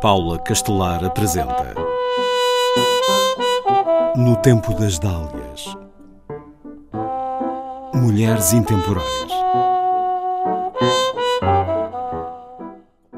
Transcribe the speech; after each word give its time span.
Paula 0.00 0.38
Castelar 0.38 1.02
apresenta 1.02 1.74
No 4.14 4.36
Tempo 4.36 4.74
das 4.74 4.98
Dálias 4.98 5.74
Mulheres 7.94 8.52
Intemporais 8.52 9.06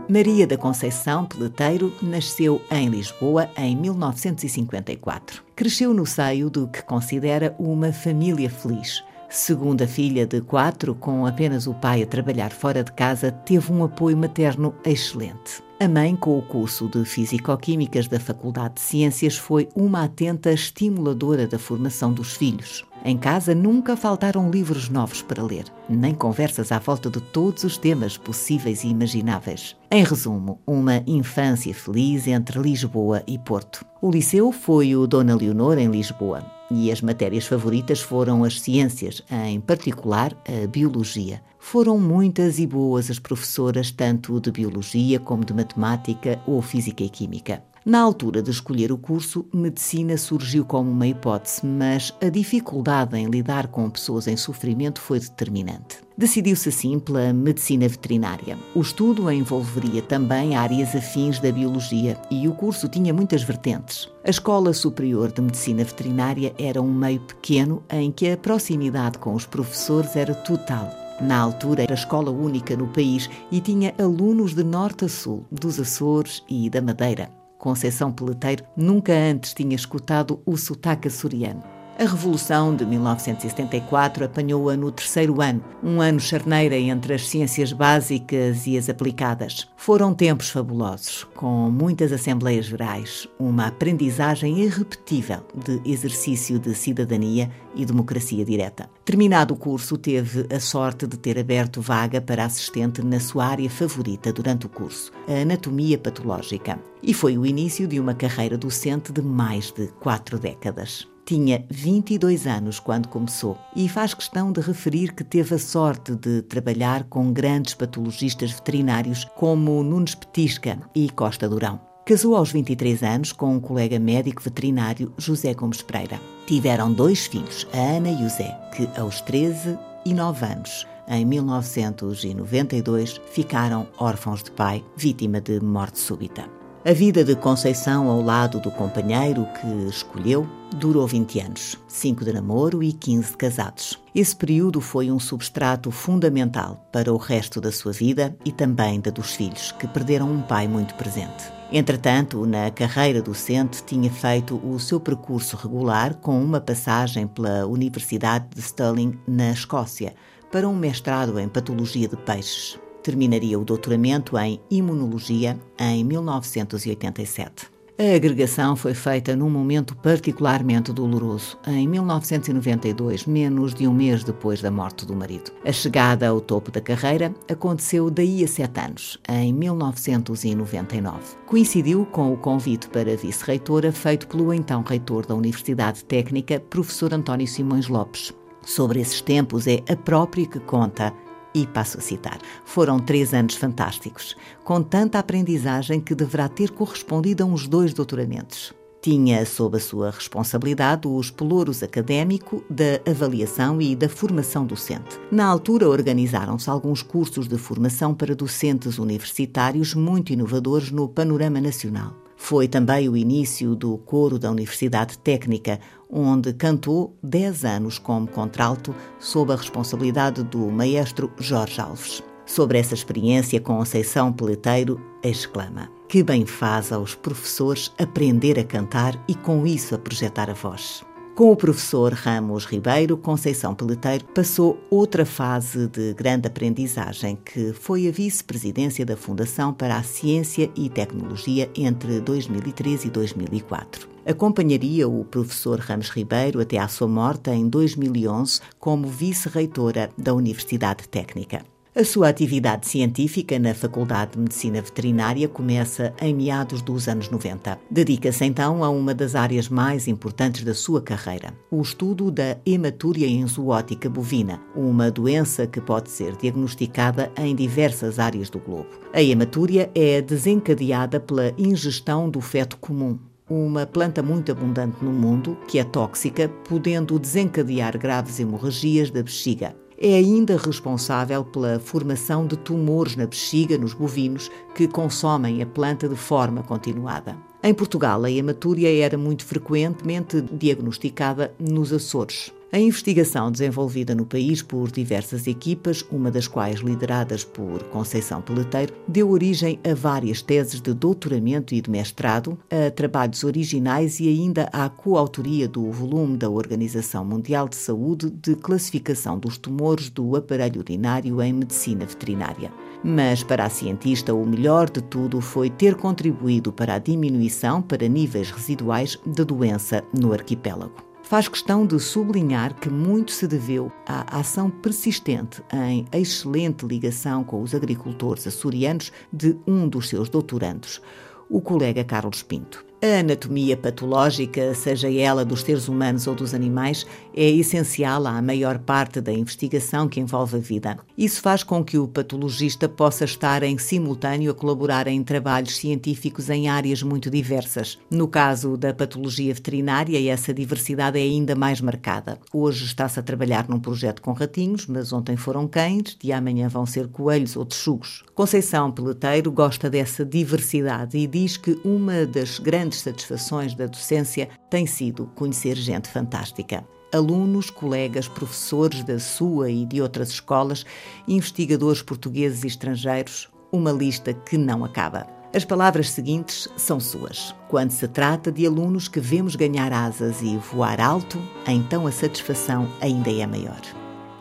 Maria 0.08 0.46
da 0.46 0.56
Conceição 0.56 1.26
Peleteiro 1.26 1.92
nasceu 2.00 2.62
em 2.70 2.88
Lisboa 2.88 3.50
em 3.56 3.76
1954. 3.76 5.42
Cresceu 5.56 5.92
no 5.92 6.06
seio 6.06 6.48
do 6.48 6.68
que 6.68 6.82
considera 6.82 7.56
uma 7.58 7.92
família 7.92 8.48
feliz. 8.48 9.02
Segunda 9.28 9.86
filha 9.88 10.24
de 10.24 10.40
quatro, 10.40 10.94
com 10.94 11.26
apenas 11.26 11.66
o 11.66 11.74
pai 11.74 12.04
a 12.04 12.06
trabalhar 12.06 12.50
fora 12.50 12.84
de 12.84 12.92
casa, 12.92 13.32
teve 13.32 13.72
um 13.72 13.82
apoio 13.82 14.16
materno 14.16 14.74
excelente. 14.84 15.67
A 15.80 15.86
mãe, 15.86 16.16
com 16.16 16.36
o 16.36 16.42
curso 16.42 16.88
de 16.88 17.04
Físico-Químicas 17.04 18.08
da 18.08 18.18
Faculdade 18.18 18.74
de 18.74 18.80
Ciências, 18.80 19.36
foi 19.36 19.68
uma 19.76 20.02
atenta 20.02 20.52
estimuladora 20.52 21.46
da 21.46 21.56
formação 21.56 22.12
dos 22.12 22.32
filhos. 22.32 22.84
Em 23.04 23.16
casa 23.16 23.54
nunca 23.54 23.96
faltaram 23.96 24.50
livros 24.50 24.88
novos 24.88 25.22
para 25.22 25.42
ler, 25.42 25.64
nem 25.88 26.14
conversas 26.14 26.72
à 26.72 26.78
volta 26.78 27.08
de 27.08 27.20
todos 27.20 27.64
os 27.64 27.78
temas 27.78 28.18
possíveis 28.18 28.84
e 28.84 28.88
imagináveis. 28.88 29.76
Em 29.90 30.04
resumo, 30.04 30.60
uma 30.66 31.02
infância 31.06 31.72
feliz 31.72 32.26
entre 32.26 32.60
Lisboa 32.60 33.22
e 33.26 33.38
Porto. 33.38 33.84
O 34.02 34.10
liceu 34.10 34.52
foi 34.52 34.94
o 34.94 35.06
Dona 35.06 35.34
Leonor 35.34 35.78
em 35.78 35.88
Lisboa 35.88 36.44
e 36.70 36.92
as 36.92 37.00
matérias 37.00 37.46
favoritas 37.46 38.00
foram 38.00 38.44
as 38.44 38.60
ciências, 38.60 39.22
em 39.30 39.60
particular 39.60 40.36
a 40.46 40.66
biologia. 40.66 41.40
Foram 41.58 41.98
muitas 41.98 42.58
e 42.58 42.66
boas 42.66 43.10
as 43.10 43.18
professoras, 43.18 43.90
tanto 43.90 44.40
de 44.40 44.50
biologia 44.50 45.18
como 45.18 45.44
de 45.44 45.54
matemática 45.54 46.40
ou 46.46 46.60
física 46.62 47.02
e 47.02 47.08
química. 47.08 47.62
Na 47.88 48.00
altura 48.00 48.42
de 48.42 48.50
escolher 48.50 48.92
o 48.92 48.98
curso, 48.98 49.46
medicina 49.50 50.18
surgiu 50.18 50.62
como 50.62 50.90
uma 50.90 51.06
hipótese, 51.06 51.64
mas 51.64 52.14
a 52.20 52.28
dificuldade 52.28 53.16
em 53.16 53.30
lidar 53.30 53.68
com 53.68 53.88
pessoas 53.88 54.26
em 54.26 54.36
sofrimento 54.36 55.00
foi 55.00 55.18
determinante. 55.18 55.96
Decidiu-se 56.14 56.68
assim 56.68 56.98
pela 56.98 57.32
medicina 57.32 57.88
veterinária. 57.88 58.58
O 58.74 58.82
estudo 58.82 59.32
envolveria 59.32 60.02
também 60.02 60.54
áreas 60.54 60.94
afins 60.94 61.40
da 61.40 61.50
biologia 61.50 62.20
e 62.30 62.46
o 62.46 62.52
curso 62.52 62.88
tinha 62.88 63.14
muitas 63.14 63.42
vertentes. 63.42 64.06
A 64.22 64.28
Escola 64.28 64.74
Superior 64.74 65.32
de 65.32 65.40
Medicina 65.40 65.82
Veterinária 65.82 66.54
era 66.58 66.82
um 66.82 66.92
meio 66.92 67.20
pequeno 67.20 67.82
em 67.88 68.12
que 68.12 68.30
a 68.30 68.36
proximidade 68.36 69.16
com 69.16 69.32
os 69.32 69.46
professores 69.46 70.14
era 70.14 70.34
total. 70.34 70.90
Na 71.22 71.38
altura 71.38 71.84
era 71.84 71.94
escola 71.94 72.30
única 72.30 72.76
no 72.76 72.88
país 72.88 73.30
e 73.50 73.62
tinha 73.62 73.94
alunos 73.98 74.54
de 74.54 74.62
norte 74.62 75.06
a 75.06 75.08
sul, 75.08 75.46
dos 75.50 75.80
Açores 75.80 76.44
e 76.50 76.68
da 76.68 76.82
Madeira. 76.82 77.38
Conceição 77.58 78.12
Peleteiro 78.12 78.64
nunca 78.76 79.12
antes 79.12 79.52
tinha 79.52 79.74
escutado 79.74 80.40
o 80.46 80.56
sotaque 80.56 81.08
açoriano. 81.08 81.77
A 81.98 82.04
Revolução 82.04 82.76
de 82.76 82.86
1974 82.86 84.24
apanhou-a 84.24 84.76
no 84.76 84.92
terceiro 84.92 85.42
ano, 85.42 85.60
um 85.82 86.00
ano 86.00 86.20
charneira 86.20 86.78
entre 86.78 87.12
as 87.12 87.26
ciências 87.26 87.72
básicas 87.72 88.68
e 88.68 88.78
as 88.78 88.88
aplicadas. 88.88 89.68
Foram 89.76 90.14
tempos 90.14 90.48
fabulosos, 90.48 91.26
com 91.34 91.68
muitas 91.68 92.12
assembleias 92.12 92.66
gerais, 92.66 93.26
uma 93.36 93.66
aprendizagem 93.66 94.60
irrepetível 94.60 95.40
de 95.52 95.80
exercício 95.84 96.60
de 96.60 96.72
cidadania 96.72 97.50
e 97.74 97.84
democracia 97.84 98.44
direta. 98.44 98.88
Terminado 99.04 99.54
o 99.54 99.56
curso, 99.56 99.98
teve 99.98 100.46
a 100.54 100.60
sorte 100.60 101.04
de 101.04 101.18
ter 101.18 101.36
aberto 101.36 101.80
vaga 101.80 102.20
para 102.20 102.44
assistente 102.44 103.02
na 103.02 103.18
sua 103.18 103.46
área 103.46 103.68
favorita 103.68 104.32
durante 104.32 104.66
o 104.66 104.68
curso, 104.68 105.10
a 105.26 105.32
anatomia 105.42 105.98
patológica. 105.98 106.78
E 107.02 107.12
foi 107.12 107.36
o 107.36 107.44
início 107.44 107.88
de 107.88 107.98
uma 107.98 108.14
carreira 108.14 108.56
docente 108.56 109.12
de 109.12 109.20
mais 109.20 109.72
de 109.72 109.88
quatro 109.98 110.38
décadas. 110.38 111.08
Tinha 111.28 111.62
22 111.68 112.46
anos 112.46 112.80
quando 112.80 113.06
começou 113.08 113.58
e 113.76 113.86
faz 113.86 114.14
questão 114.14 114.50
de 114.50 114.62
referir 114.62 115.12
que 115.12 115.22
teve 115.22 115.56
a 115.56 115.58
sorte 115.58 116.14
de 116.14 116.40
trabalhar 116.40 117.04
com 117.04 117.30
grandes 117.30 117.74
patologistas 117.74 118.50
veterinários 118.50 119.26
como 119.36 119.82
Nunes 119.82 120.14
Petisca 120.14 120.80
e 120.94 121.10
Costa 121.10 121.46
Durão. 121.46 121.82
Casou 122.06 122.34
aos 122.34 122.50
23 122.50 123.02
anos 123.02 123.30
com 123.30 123.54
um 123.54 123.60
colega 123.60 123.98
médico 123.98 124.42
veterinário, 124.42 125.12
José 125.18 125.52
Gomes 125.52 125.82
Pereira. 125.82 126.18
Tiveram 126.46 126.90
dois 126.90 127.26
filhos, 127.26 127.68
a 127.74 127.76
Ana 127.76 128.08
e 128.08 128.24
o 128.24 128.28
Zé, 128.30 128.58
que 128.74 128.88
aos 128.98 129.20
13 129.20 129.78
e 130.06 130.14
9 130.14 130.46
anos, 130.46 130.86
em 131.06 131.26
1992, 131.26 133.20
ficaram 133.30 133.86
órfãos 133.98 134.42
de 134.42 134.50
pai, 134.50 134.82
vítima 134.96 135.42
de 135.42 135.60
morte 135.60 135.98
súbita. 135.98 136.57
A 136.88 136.92
vida 136.94 137.22
de 137.22 137.36
Conceição 137.36 138.08
ao 138.08 138.22
lado 138.22 138.58
do 138.60 138.70
companheiro 138.70 139.46
que 139.60 139.66
escolheu 139.90 140.48
durou 140.74 141.06
20 141.06 141.38
anos, 141.38 141.78
5 141.86 142.24
de 142.24 142.32
namoro 142.32 142.82
e 142.82 142.94
15 142.94 143.32
de 143.32 143.36
casados. 143.36 144.02
Esse 144.14 144.34
período 144.34 144.80
foi 144.80 145.10
um 145.10 145.20
substrato 145.20 145.90
fundamental 145.90 146.88
para 146.90 147.12
o 147.12 147.18
resto 147.18 147.60
da 147.60 147.70
sua 147.70 147.92
vida 147.92 148.34
e 148.42 148.50
também 148.50 149.02
da 149.02 149.10
dos 149.10 149.34
filhos, 149.34 149.70
que 149.72 149.86
perderam 149.86 150.32
um 150.32 150.40
pai 150.40 150.66
muito 150.66 150.94
presente. 150.94 151.52
Entretanto, 151.70 152.46
na 152.46 152.70
carreira 152.70 153.20
docente, 153.20 153.84
tinha 153.84 154.10
feito 154.10 154.56
o 154.56 154.80
seu 154.80 154.98
percurso 154.98 155.58
regular 155.58 156.14
com 156.14 156.42
uma 156.42 156.58
passagem 156.58 157.26
pela 157.26 157.66
Universidade 157.66 158.46
de 158.54 158.62
Stirling, 158.62 159.20
na 159.28 159.50
Escócia, 159.50 160.14
para 160.50 160.66
um 160.66 160.74
mestrado 160.74 161.38
em 161.38 161.50
patologia 161.50 162.08
de 162.08 162.16
peixes 162.16 162.78
terminaria 163.08 163.58
o 163.58 163.64
doutoramento 163.64 164.36
em 164.36 164.60
Imunologia 164.70 165.58
em 165.78 166.04
1987. 166.04 167.78
A 167.98 168.14
agregação 168.14 168.76
foi 168.76 168.92
feita 168.92 169.34
num 169.34 169.48
momento 169.48 169.96
particularmente 169.96 170.92
doloroso, 170.92 171.58
em 171.66 171.88
1992, 171.88 173.24
menos 173.24 173.72
de 173.72 173.88
um 173.88 173.94
mês 173.94 174.22
depois 174.22 174.60
da 174.60 174.70
morte 174.70 175.06
do 175.06 175.16
marido. 175.16 175.50
A 175.64 175.72
chegada 175.72 176.28
ao 176.28 176.38
topo 176.38 176.70
da 176.70 176.82
carreira 176.82 177.34
aconteceu 177.50 178.10
daí 178.10 178.44
a 178.44 178.46
sete 178.46 178.78
anos, 178.78 179.18
em 179.26 179.54
1999. 179.54 181.18
Coincidiu 181.46 182.04
com 182.04 182.30
o 182.30 182.36
convite 182.36 182.88
para 182.88 183.16
vice-reitora 183.16 183.90
feito 183.90 184.28
pelo 184.28 184.52
então 184.52 184.82
reitor 184.82 185.24
da 185.24 185.34
Universidade 185.34 186.04
Técnica, 186.04 186.60
professor 186.60 187.14
António 187.14 187.48
Simões 187.48 187.88
Lopes. 187.88 188.34
Sobre 188.62 189.00
esses 189.00 189.22
tempos 189.22 189.66
é 189.66 189.82
a 189.88 189.96
própria 189.96 190.46
que 190.46 190.60
conta 190.60 191.12
e 191.54 191.66
passo 191.66 191.98
a 191.98 192.00
citar: 192.00 192.38
Foram 192.64 192.98
três 192.98 193.34
anos 193.34 193.54
fantásticos, 193.54 194.36
com 194.64 194.82
tanta 194.82 195.18
aprendizagem 195.18 196.00
que 196.00 196.14
deverá 196.14 196.48
ter 196.48 196.70
correspondido 196.70 197.42
a 197.42 197.46
uns 197.46 197.66
dois 197.66 197.92
doutoramentos. 197.92 198.72
Tinha 199.00 199.46
sob 199.46 199.76
a 199.76 199.80
sua 199.80 200.10
responsabilidade 200.10 201.06
os 201.06 201.30
pelouros 201.30 201.82
académico, 201.82 202.64
da 202.68 203.00
avaliação 203.08 203.80
e 203.80 203.94
da 203.94 204.08
formação 204.08 204.66
docente. 204.66 205.18
Na 205.30 205.46
altura, 205.46 205.88
organizaram-se 205.88 206.68
alguns 206.68 207.00
cursos 207.00 207.46
de 207.46 207.56
formação 207.56 208.12
para 208.12 208.34
docentes 208.34 208.98
universitários 208.98 209.94
muito 209.94 210.32
inovadores 210.32 210.90
no 210.90 211.08
panorama 211.08 211.60
nacional. 211.60 212.27
Foi 212.48 212.66
também 212.66 213.10
o 213.10 213.14
início 213.14 213.76
do 213.76 213.98
coro 213.98 214.38
da 214.38 214.50
Universidade 214.50 215.18
Técnica, 215.18 215.78
onde 216.10 216.54
cantou 216.54 217.14
10 217.22 217.66
anos 217.66 217.98
como 217.98 218.26
contralto 218.26 218.94
sob 219.18 219.52
a 219.52 219.56
responsabilidade 219.56 220.42
do 220.42 220.70
maestro 220.70 221.30
Jorge 221.38 221.78
Alves. 221.78 222.22
Sobre 222.46 222.78
essa 222.78 222.94
experiência, 222.94 223.60
Conceição 223.60 224.32
Peleteiro 224.32 224.98
exclama: 225.22 225.90
Que 226.08 226.22
bem 226.22 226.46
faz 226.46 226.90
aos 226.90 227.14
professores 227.14 227.92
aprender 227.98 228.58
a 228.58 228.64
cantar 228.64 229.22
e 229.28 229.34
com 229.34 229.66
isso 229.66 229.94
a 229.94 229.98
projetar 229.98 230.48
a 230.48 230.54
voz. 230.54 231.04
Com 231.38 231.52
o 231.52 231.56
professor 231.56 232.12
Ramos 232.14 232.64
Ribeiro, 232.64 233.16
Conceição 233.16 233.72
Peleteiro 233.72 234.24
passou 234.34 234.76
outra 234.90 235.24
fase 235.24 235.86
de 235.86 236.12
grande 236.12 236.48
aprendizagem, 236.48 237.36
que 237.36 237.72
foi 237.72 238.08
a 238.08 238.10
vice-presidência 238.10 239.06
da 239.06 239.16
Fundação 239.16 239.72
para 239.72 239.96
a 239.96 240.02
Ciência 240.02 240.68
e 240.74 240.90
Tecnologia 240.90 241.70
entre 241.76 242.20
2003 242.20 243.04
e 243.04 243.10
2004. 243.10 244.08
Acompanharia 244.26 245.08
o 245.08 245.24
professor 245.24 245.78
Ramos 245.78 246.10
Ribeiro 246.10 246.60
até 246.60 246.76
à 246.76 246.88
sua 246.88 247.06
morte 247.06 247.50
em 247.50 247.68
2011 247.68 248.60
como 248.80 249.06
vice-reitora 249.06 250.10
da 250.18 250.34
Universidade 250.34 251.08
Técnica. 251.08 251.62
A 251.98 252.04
sua 252.04 252.28
atividade 252.28 252.86
científica 252.86 253.58
na 253.58 253.74
Faculdade 253.74 254.34
de 254.34 254.38
Medicina 254.38 254.80
Veterinária 254.80 255.48
começa 255.48 256.14
em 256.22 256.32
meados 256.32 256.80
dos 256.80 257.08
anos 257.08 257.28
90. 257.28 257.76
Dedica-se 257.90 258.44
então 258.44 258.84
a 258.84 258.88
uma 258.88 259.12
das 259.12 259.34
áreas 259.34 259.68
mais 259.68 260.06
importantes 260.06 260.62
da 260.62 260.74
sua 260.74 261.02
carreira, 261.02 261.52
o 261.72 261.82
estudo 261.82 262.30
da 262.30 262.56
hematúria 262.64 263.26
enzootica 263.26 264.08
bovina, 264.08 264.62
uma 264.76 265.10
doença 265.10 265.66
que 265.66 265.80
pode 265.80 266.08
ser 266.08 266.36
diagnosticada 266.36 267.32
em 267.36 267.52
diversas 267.52 268.20
áreas 268.20 268.48
do 268.48 268.60
globo. 268.60 268.90
A 269.12 269.20
hematúria 269.20 269.90
é 269.92 270.22
desencadeada 270.22 271.18
pela 271.18 271.52
ingestão 271.58 272.30
do 272.30 272.40
feto 272.40 272.76
comum, 272.76 273.18
uma 273.50 273.84
planta 273.86 274.22
muito 274.22 274.52
abundante 274.52 275.04
no 275.04 275.10
mundo 275.10 275.58
que 275.66 275.80
é 275.80 275.84
tóxica, 275.84 276.48
podendo 276.68 277.18
desencadear 277.18 277.98
graves 277.98 278.38
hemorragias 278.38 279.10
da 279.10 279.20
bexiga. 279.20 279.74
É 280.00 280.14
ainda 280.14 280.56
responsável 280.56 281.44
pela 281.44 281.80
formação 281.80 282.46
de 282.46 282.56
tumores 282.56 283.16
na 283.16 283.26
bexiga 283.26 283.76
nos 283.76 283.92
bovinos 283.92 284.50
que 284.74 284.86
consomem 284.86 285.60
a 285.60 285.66
planta 285.66 286.08
de 286.08 286.16
forma 286.16 286.62
continuada. 286.62 287.36
Em 287.62 287.74
Portugal, 287.74 288.22
a 288.24 288.30
hematúria 288.30 289.04
era 289.04 289.18
muito 289.18 289.44
frequentemente 289.44 290.40
diagnosticada 290.40 291.52
nos 291.58 291.92
Açores. 291.92 292.52
A 292.70 292.78
investigação 292.78 293.50
desenvolvida 293.50 294.14
no 294.14 294.26
país 294.26 294.60
por 294.60 294.90
diversas 294.90 295.46
equipas, 295.46 296.04
uma 296.12 296.30
das 296.30 296.46
quais 296.46 296.80
lideradas 296.80 297.42
por 297.42 297.82
Conceição 297.84 298.42
Peleteiro, 298.42 298.92
deu 299.08 299.30
origem 299.30 299.80
a 299.90 299.94
várias 299.94 300.42
teses 300.42 300.78
de 300.78 300.92
doutoramento 300.92 301.74
e 301.74 301.80
de 301.80 301.90
mestrado, 301.90 302.58
a 302.70 302.90
trabalhos 302.90 303.42
originais 303.42 304.20
e 304.20 304.28
ainda 304.28 304.68
à 304.70 304.86
coautoria 304.90 305.66
do 305.66 305.90
volume 305.90 306.36
da 306.36 306.50
Organização 306.50 307.24
Mundial 307.24 307.70
de 307.70 307.76
Saúde 307.76 308.28
de 308.28 308.54
classificação 308.54 309.38
dos 309.38 309.56
tumores 309.56 310.10
do 310.10 310.36
aparelho 310.36 310.82
urinário 310.82 311.40
em 311.40 311.54
medicina 311.54 312.04
veterinária. 312.04 312.70
Mas 313.02 313.42
para 313.42 313.64
a 313.64 313.70
cientista, 313.70 314.34
o 314.34 314.44
melhor 314.44 314.90
de 314.90 315.00
tudo 315.00 315.40
foi 315.40 315.70
ter 315.70 315.94
contribuído 315.94 316.70
para 316.70 316.96
a 316.96 316.98
diminuição 316.98 317.80
para 317.80 318.06
níveis 318.06 318.50
residuais 318.50 319.18
da 319.24 319.42
doença 319.42 320.04
no 320.12 320.34
arquipélago 320.34 321.07
faz 321.28 321.46
questão 321.46 321.86
de 321.86 322.00
sublinhar 322.00 322.74
que 322.74 322.88
muito 322.88 323.32
se 323.32 323.46
deveu 323.46 323.92
à 324.06 324.38
ação 324.40 324.70
persistente 324.70 325.62
em 325.70 326.06
excelente 326.10 326.86
ligação 326.86 327.44
com 327.44 327.60
os 327.60 327.74
agricultores 327.74 328.46
açorianos 328.46 329.12
de 329.30 329.54
um 329.66 329.86
dos 329.86 330.08
seus 330.08 330.30
doutorandos, 330.30 331.02
o 331.50 331.60
colega 331.60 332.02
Carlos 332.02 332.42
Pinto. 332.42 332.87
A 333.00 333.20
anatomia 333.20 333.76
patológica, 333.76 334.74
seja 334.74 335.08
ela 335.08 335.44
dos 335.44 335.60
seres 335.60 335.86
humanos 335.86 336.26
ou 336.26 336.34
dos 336.34 336.52
animais, 336.52 337.06
é 337.32 337.48
essencial 337.48 338.26
à 338.26 338.42
maior 338.42 338.76
parte 338.80 339.20
da 339.20 339.32
investigação 339.32 340.08
que 340.08 340.18
envolve 340.18 340.56
a 340.56 340.58
vida. 340.58 340.98
Isso 341.16 341.40
faz 341.40 341.62
com 341.62 341.84
que 341.84 341.96
o 341.96 342.08
patologista 342.08 342.88
possa 342.88 343.24
estar 343.24 343.62
em 343.62 343.78
simultâneo 343.78 344.50
a 344.50 344.54
colaborar 344.54 345.06
em 345.06 345.22
trabalhos 345.22 345.76
científicos 345.76 346.50
em 346.50 346.68
áreas 346.68 347.00
muito 347.00 347.30
diversas. 347.30 348.00
No 348.10 348.26
caso 348.26 348.76
da 348.76 348.92
patologia 348.92 349.54
veterinária, 349.54 350.18
essa 350.28 350.52
diversidade 350.52 351.20
é 351.20 351.22
ainda 351.22 351.54
mais 351.54 351.80
marcada. 351.80 352.40
Hoje 352.52 352.84
está-se 352.84 353.20
a 353.20 353.22
trabalhar 353.22 353.68
num 353.68 353.78
projeto 353.78 354.20
com 354.20 354.32
ratinhos, 354.32 354.88
mas 354.88 355.12
ontem 355.12 355.36
foram 355.36 355.68
cães, 355.68 356.16
e 356.24 356.32
amanhã 356.32 356.66
vão 356.66 356.84
ser 356.84 357.06
coelhos 357.06 357.54
ou 357.54 357.64
texugos. 357.64 358.24
Conceição 358.34 358.90
Peleteiro 358.90 359.52
gosta 359.52 359.88
dessa 359.88 360.24
diversidade 360.24 361.16
e 361.16 361.28
diz 361.28 361.56
que 361.56 361.78
uma 361.84 362.26
das 362.26 362.58
grandes 362.58 362.87
grandes 362.88 363.00
satisfações 363.00 363.74
da 363.74 363.86
docência 363.86 364.48
tem 364.70 364.86
sido 364.86 365.26
conhecer 365.34 365.76
gente 365.76 366.08
fantástica. 366.08 366.84
Alunos, 367.12 367.70
colegas, 367.70 368.26
professores 368.28 369.04
da 369.04 369.18
sua 369.18 369.70
e 369.70 369.84
de 369.84 370.00
outras 370.00 370.30
escolas, 370.30 370.84
investigadores 371.26 372.02
portugueses 372.02 372.64
e 372.64 372.66
estrangeiros, 372.66 373.50
uma 373.70 373.92
lista 373.92 374.32
que 374.32 374.56
não 374.56 374.84
acaba. 374.84 375.26
As 375.54 375.64
palavras 375.64 376.10
seguintes 376.10 376.68
são 376.76 377.00
suas. 377.00 377.54
Quando 377.68 377.90
se 377.90 378.06
trata 378.08 378.52
de 378.52 378.66
alunos 378.66 379.08
que 379.08 379.20
vemos 379.20 379.56
ganhar 379.56 379.92
asas 379.92 380.42
e 380.42 380.56
voar 380.56 381.00
alto, 381.00 381.38
então 381.66 382.06
a 382.06 382.12
satisfação 382.12 382.88
ainda 383.00 383.30
é 383.30 383.46
maior. 383.46 383.80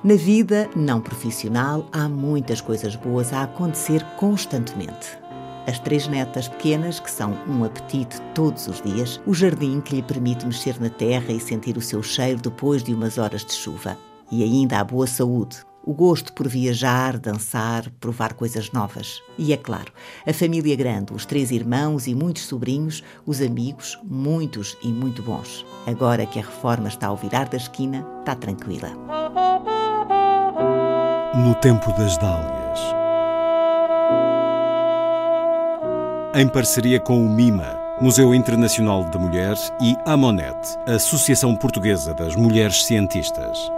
Na 0.04 0.16
vida 0.16 0.70
não 0.76 1.02
profissional 1.02 1.88
há 1.92 2.08
muitas 2.08 2.62
coisas 2.62 2.96
boas 2.96 3.34
a 3.34 3.44
acontecer 3.44 4.04
constantemente 4.18 5.27
as 5.68 5.78
três 5.80 6.08
netas 6.08 6.48
pequenas, 6.48 7.00
que 7.00 7.12
são 7.12 7.38
um 7.48 7.64
apetite 7.66 8.20
todos 8.34 8.68
os 8.68 8.82
dias, 8.82 9.22
o 9.26 9.34
jardim 9.34 9.82
que 9.82 9.98
lhe 9.98 10.02
permite 10.02 10.46
mexer 10.46 10.80
na 10.80 10.90
terra 10.90 11.32
e 11.32 11.40
sentir 11.40 11.78
o 11.78 11.82
seu 11.82 12.02
cheiro 12.02 12.40
depois 12.40 12.82
de 12.82 12.94
umas 12.94 13.18
horas 13.18 13.44
de 13.44 13.54
chuva. 13.54 13.98
E 14.32 14.44
ainda 14.44 14.80
a 14.80 14.84
boa 14.84 15.06
saúde, 15.06 15.58
o 15.86 15.94
gosto 15.94 16.32
por 16.34 16.48
viajar, 16.48 17.18
dançar, 17.18 17.90
provar 18.00 18.34
coisas 18.34 18.72
novas. 18.72 19.22
E 19.38 19.52
é 19.52 19.58
claro, 19.58 19.92
a 20.26 20.34
família 20.34 20.76
grande, 20.76 21.14
os 21.14 21.26
três 21.26 21.52
irmãos 21.52 22.08
e 22.08 22.16
muitos 22.16 22.44
sobrinhos, 22.44 23.04
os 23.26 23.42
amigos, 23.42 24.00
muitos 24.04 24.78
e 24.82 24.88
muito 24.88 25.22
bons. 25.22 25.66
Agora 25.86 26.26
que 26.26 26.40
a 26.40 26.44
reforma 26.44 26.88
está 26.88 27.08
ao 27.08 27.18
virar 27.18 27.50
da 27.50 27.58
esquina, 27.58 28.06
está 28.20 28.36
tranquila. 28.36 28.90
No 31.36 31.54
tempo 31.56 31.92
das 31.94 32.18
dálias 32.18 32.57
em 36.38 36.48
parceria 36.48 37.00
com 37.00 37.26
o 37.26 37.28
MIMA, 37.28 37.76
Museu 38.00 38.36
Internacional 38.36 39.04
da 39.04 39.18
Mulher, 39.18 39.56
e 39.82 39.98
a 40.06 40.14
Amonet, 40.14 40.78
Associação 40.86 41.56
Portuguesa 41.56 42.14
das 42.14 42.36
Mulheres 42.36 42.86
Cientistas. 42.86 43.72